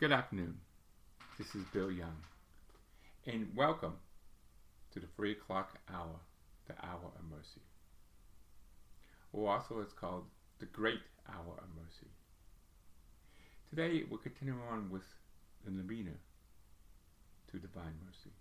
Good 0.00 0.12
afternoon. 0.12 0.54
This 1.36 1.54
is 1.54 1.62
Bill 1.74 1.92
Young, 1.92 2.16
and 3.26 3.54
welcome 3.54 3.98
to 4.94 4.98
the 4.98 5.06
three 5.14 5.32
o'clock 5.32 5.78
hour, 5.92 6.16
the 6.66 6.72
hour 6.82 7.12
of 7.18 7.30
mercy. 7.30 7.60
Or 9.34 9.52
also 9.52 9.80
it's 9.80 9.92
called 9.92 10.24
the 10.58 10.64
great 10.64 11.02
hour 11.28 11.52
of 11.58 11.68
mercy. 11.76 12.08
Today 13.68 14.06
we're 14.10 14.16
continuing 14.16 14.62
on 14.72 14.88
with 14.88 15.02
the 15.66 15.70
novena 15.70 16.12
to 17.50 17.58
divine 17.58 17.92
mercy. 18.06 18.32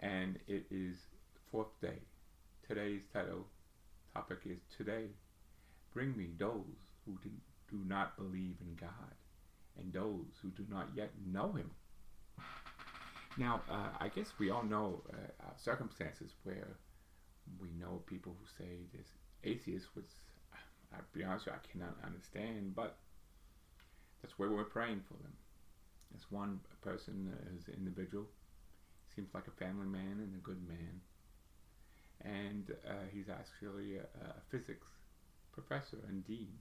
And 0.00 0.40
it 0.48 0.66
is 0.68 0.96
the 1.34 1.40
fourth 1.52 1.80
day. 1.80 2.00
Today's 2.66 3.02
title 3.12 3.46
topic 4.14 4.38
is 4.46 4.58
Today 4.76 5.04
Bring 5.94 6.16
Me 6.16 6.30
Those 6.36 6.74
Who 7.04 7.16
Do 7.22 7.78
Not 7.86 8.16
Believe 8.16 8.56
in 8.60 8.74
God 8.80 9.14
and 9.78 9.92
those 9.92 10.26
who 10.42 10.48
do 10.50 10.64
not 10.70 10.88
yet 10.94 11.10
know 11.26 11.52
Him. 11.52 11.70
Now, 13.38 13.60
uh, 13.70 13.90
I 14.00 14.08
guess 14.08 14.32
we 14.38 14.50
all 14.50 14.64
know 14.64 15.02
uh, 15.12 15.50
circumstances 15.56 16.32
where 16.44 16.78
we 17.60 17.68
know 17.78 18.02
people 18.06 18.34
who 18.38 18.46
say 18.58 18.78
this 18.96 19.08
atheist, 19.44 19.88
which 19.94 20.06
I'll 20.92 21.00
be 21.12 21.24
honest, 21.24 21.46
you, 21.46 21.52
I 21.52 21.66
cannot 21.70 21.96
understand, 22.04 22.74
but 22.74 22.96
that's 24.22 24.38
where 24.38 24.50
we're 24.50 24.64
praying 24.64 25.02
for 25.06 25.14
them. 25.22 25.32
This 26.12 26.30
one 26.30 26.60
person, 26.82 27.32
as 27.56 27.68
an 27.68 27.74
individual, 27.74 28.26
seems 29.14 29.28
like 29.34 29.46
a 29.48 29.62
family 29.62 29.86
man 29.86 30.20
and 30.20 30.34
a 30.34 30.42
good 30.42 30.66
man, 30.66 31.00
and 32.22 32.74
uh, 32.88 33.04
he's 33.12 33.28
actually 33.28 33.96
a, 33.96 34.02
a, 34.02 34.40
physics 34.50 34.86
professor 35.52 35.98
and 36.08 36.26
dean 36.26 36.52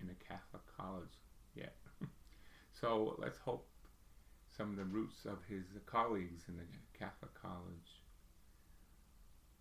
in 0.00 0.10
a 0.10 0.24
Catholic 0.24 0.62
college. 0.76 1.18
Yeah. 1.54 1.70
so 2.80 3.16
let's 3.18 3.38
hope 3.38 3.66
some 4.56 4.70
of 4.70 4.76
the 4.76 4.84
roots 4.84 5.26
of 5.26 5.38
his 5.48 5.64
colleagues 5.86 6.44
in 6.48 6.56
the 6.56 6.64
Catholic 6.98 7.32
college 7.34 8.00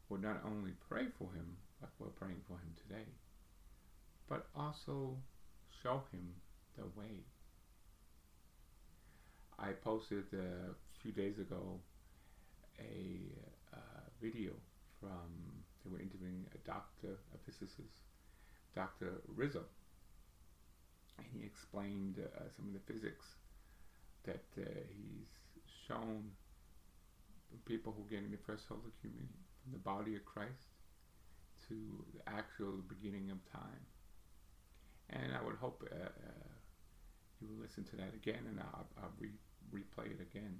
will 0.08 0.20
not 0.20 0.42
only 0.46 0.72
pray 0.90 1.06
for 1.18 1.32
him, 1.34 1.58
like 1.82 1.92
we're 2.00 2.08
praying 2.08 2.42
for 2.48 2.54
him 2.54 2.74
today, 2.88 3.08
but 4.28 4.48
also 4.56 5.18
show 5.84 6.02
him 6.12 6.34
the 6.78 6.84
way. 7.00 7.24
I 9.60 9.74
posted 9.74 10.26
a 10.34 10.74
few 11.02 11.12
days 11.12 11.38
ago 11.38 11.80
a 12.80 13.20
uh, 13.74 14.02
video 14.22 14.52
from, 15.00 15.64
they 15.84 15.92
were 15.92 16.00
interviewing 16.02 16.46
a 16.56 16.58
doctor, 16.68 17.20
a 17.36 17.38
physicist, 17.46 18.00
Dr. 18.76 19.22
Rizzo, 19.28 19.64
he 21.34 21.44
explained 21.44 22.20
uh, 22.20 22.50
some 22.56 22.68
of 22.68 22.74
the 22.74 22.94
physics 22.94 23.26
that 24.24 24.46
uh, 24.58 24.64
he's 24.90 25.30
shown 25.88 26.32
people 27.66 27.94
who 27.96 28.04
are 28.04 28.10
getting 28.10 28.32
the 28.32 28.38
first 28.46 28.68
Holy 28.68 28.92
Communion 29.02 29.30
from 29.64 29.72
the 29.74 29.80
body 29.80 30.16
of 30.16 30.26
Christ 30.26 30.70
to 31.68 31.76
the 32.14 32.22
actual 32.30 32.74
beginning 32.88 33.32
of 33.32 33.38
time. 33.52 33.86
And 35.10 35.34
I 35.36 35.42
would 35.44 35.56
hope 35.56 35.84
uh, 35.92 35.96
uh, 35.96 36.10
you 37.42 37.48
will 37.48 37.62
listen 37.62 37.84
to 37.86 37.96
that 37.98 38.14
again 38.14 38.46
and 38.48 38.60
I'll, 38.60 38.88
I'll 39.02 39.14
re- 39.20 39.30
replay 39.74 40.12
it 40.12 40.22
again. 40.22 40.60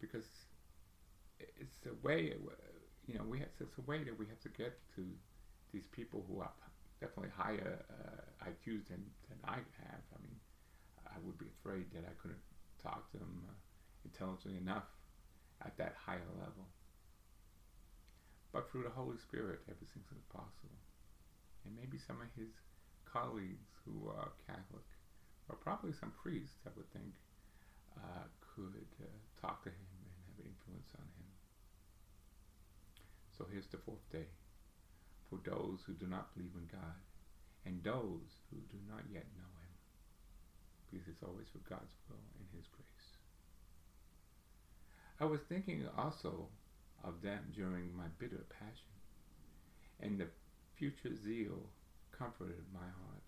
Because 0.00 0.26
it's 1.38 1.78
a 1.86 2.06
way, 2.06 2.34
you 3.06 3.14
know, 3.14 3.24
we 3.24 3.38
have, 3.40 3.48
it's 3.60 3.78
a 3.78 3.82
way 3.82 4.04
that 4.04 4.18
we 4.18 4.26
have 4.26 4.40
to 4.40 4.48
get 4.48 4.78
to 4.96 5.04
these 5.72 5.86
people 5.86 6.24
who 6.28 6.40
are 6.40 6.52
definitely 7.00 7.30
higher 7.36 7.84
uh, 7.90 8.17
IQs 8.48 8.88
than, 8.88 9.04
than 9.28 9.38
I 9.44 9.60
have. 9.84 10.04
I 10.14 10.18
mean, 10.22 10.36
I 11.06 11.16
would 11.24 11.38
be 11.38 11.50
afraid 11.60 11.92
that 11.92 12.08
I 12.08 12.14
couldn't 12.20 12.42
talk 12.82 13.10
to 13.12 13.18
them 13.18 13.44
uh, 13.48 13.54
intelligently 14.04 14.56
enough 14.56 14.88
at 15.64 15.76
that 15.76 15.94
higher 15.98 16.32
level. 16.38 16.66
But 18.52 18.70
through 18.70 18.84
the 18.84 18.96
Holy 18.96 19.18
Spirit, 19.18 19.60
everything's 19.68 20.08
possible. 20.32 20.80
And 21.64 21.76
maybe 21.76 21.98
some 22.00 22.20
of 22.24 22.30
his 22.32 22.48
colleagues 23.04 23.68
who 23.84 24.08
are 24.08 24.32
Catholic, 24.46 24.88
or 25.48 25.56
probably 25.56 25.92
some 25.92 26.12
priests, 26.16 26.64
I 26.64 26.70
would 26.76 26.88
think, 26.92 27.12
uh, 27.96 28.24
could 28.40 28.88
uh, 29.02 29.18
talk 29.40 29.64
to 29.64 29.70
him 29.70 29.88
and 30.00 30.12
have 30.32 30.46
influence 30.46 30.88
on 30.96 31.04
him. 31.04 31.28
So 33.36 33.46
here's 33.50 33.68
the 33.68 33.78
fourth 33.78 34.04
day 34.10 34.26
for 35.28 35.38
those 35.44 35.84
who 35.86 35.92
do 35.92 36.06
not 36.06 36.34
believe 36.34 36.56
in 36.56 36.66
God 36.72 36.96
and 37.68 37.84
those 37.84 38.32
who 38.48 38.56
do 38.72 38.80
not 38.88 39.04
yet 39.12 39.28
know 39.36 39.52
him. 39.60 39.76
Because 40.88 41.06
it's 41.06 41.22
always 41.22 41.46
for 41.52 41.60
God's 41.68 41.92
will 42.08 42.16
and 42.40 42.48
his 42.56 42.64
grace. 42.72 43.12
I 45.20 45.26
was 45.26 45.40
thinking 45.48 45.84
also 45.98 46.48
of 47.04 47.20
them 47.20 47.52
during 47.54 47.94
my 47.94 48.08
bitter 48.18 48.46
passion, 48.48 48.96
and 50.00 50.18
the 50.18 50.28
future 50.78 51.14
zeal 51.22 51.68
comforted 52.16 52.64
my 52.72 52.88
heart, 52.88 53.26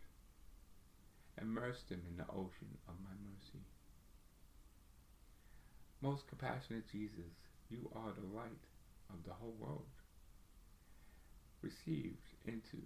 immersed 1.42 1.90
them 1.90 2.00
in 2.08 2.16
the 2.16 2.30
ocean 2.32 2.72
of 2.88 2.94
my 3.04 3.12
mercy. 3.20 3.60
Most 6.00 6.26
compassionate 6.28 6.88
Jesus, 6.90 7.36
you 7.68 7.90
are 7.94 8.12
the 8.16 8.34
light 8.34 8.64
of 9.10 9.22
the 9.26 9.34
whole 9.34 9.54
world, 9.60 9.84
received 11.60 12.24
into 12.46 12.80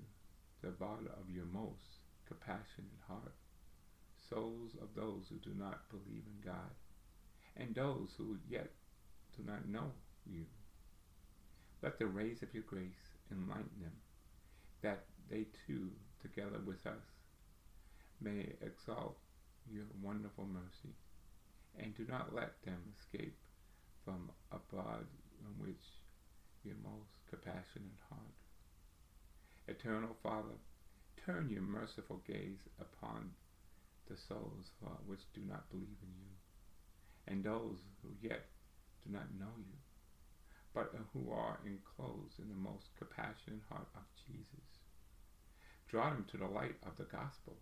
the 0.64 0.70
body 0.70 1.06
of 1.20 1.28
your 1.28 1.44
most 1.52 2.00
compassionate 2.26 3.04
heart, 3.06 3.34
souls 4.30 4.72
of 4.80 4.88
those 4.96 5.28
who 5.28 5.36
do 5.36 5.54
not 5.58 5.90
believe 5.90 6.24
in 6.24 6.40
God, 6.42 6.72
and 7.56 7.74
those 7.74 8.08
who 8.16 8.38
yet 8.48 8.70
do 9.36 9.42
not 9.44 9.68
know 9.68 9.92
you. 10.26 10.46
Let 11.82 11.98
the 11.98 12.06
rays 12.06 12.42
of 12.42 12.54
your 12.54 12.62
grace 12.62 13.12
enlighten 13.30 13.78
them, 13.82 13.92
that 14.80 15.04
they 15.30 15.46
too, 15.66 15.90
together 16.22 16.60
with 16.64 16.86
us, 16.86 17.04
may 18.22 18.54
exalt 18.62 19.18
your 19.70 19.84
wonderful 20.02 20.46
mercy, 20.46 20.94
and 21.78 21.94
do 21.94 22.06
not 22.08 22.34
let 22.34 22.62
them 22.64 22.80
escape 22.96 23.36
from 24.02 24.30
a 24.50 24.56
abroad 24.56 25.06
in 25.40 25.62
which 25.62 25.84
your 26.62 26.76
most 26.82 27.12
compassionate 27.28 28.00
heart. 28.08 28.43
Eternal 29.66 30.16
Father, 30.22 30.58
turn 31.24 31.48
your 31.50 31.62
merciful 31.62 32.20
gaze 32.26 32.60
upon 32.80 33.30
the 34.08 34.16
souls 34.16 34.70
which 35.06 35.32
do 35.32 35.40
not 35.48 35.70
believe 35.70 35.98
in 36.02 36.12
you, 36.20 36.32
and 37.26 37.42
those 37.42 37.78
who 38.02 38.10
yet 38.20 38.46
do 39.04 39.12
not 39.12 39.34
know 39.38 39.52
you 39.58 39.78
but 40.74 40.92
who 41.12 41.30
are 41.30 41.60
enclosed 41.64 42.40
in 42.40 42.48
the 42.48 42.54
most 42.56 42.90
compassionate 42.98 43.62
heart 43.70 43.86
of 43.94 44.02
Jesus. 44.26 44.82
Draw 45.88 46.10
them 46.10 46.26
to 46.32 46.36
the 46.36 46.46
light 46.46 46.74
of 46.84 46.96
the 46.96 47.04
gospel. 47.04 47.56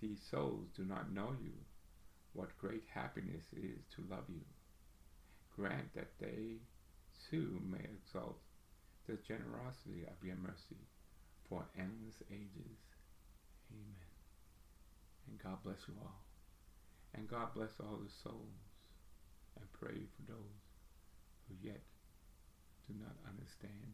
These 0.00 0.20
souls 0.30 0.68
do 0.76 0.84
not 0.84 1.10
know 1.10 1.34
you, 1.42 1.52
what 2.34 2.58
great 2.58 2.84
happiness 2.92 3.46
it 3.56 3.64
is 3.64 3.84
to 3.96 4.04
love 4.10 4.28
you. 4.28 4.44
Grant 5.56 5.94
that 5.94 6.12
they 6.20 6.58
too 7.30 7.60
may 7.64 7.84
exalt 7.84 8.40
the 9.06 9.18
generosity 9.26 10.04
of 10.06 10.18
your 10.24 10.36
mercy 10.36 10.88
for 11.48 11.66
endless 11.76 12.22
ages. 12.30 12.78
Amen. 13.70 14.08
And 15.28 15.38
God 15.42 15.58
bless 15.64 15.84
you 15.88 15.94
all. 16.00 16.22
And 17.14 17.28
God 17.28 17.54
bless 17.54 17.72
all 17.80 18.00
the 18.02 18.10
souls. 18.22 18.68
And 19.58 19.68
pray 19.72 20.08
for 20.16 20.32
those 20.32 20.64
who 21.46 21.54
yet 21.60 21.82
do 22.88 22.94
not 22.98 23.16
understand 23.28 23.92